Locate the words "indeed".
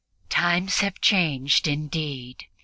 1.67-2.47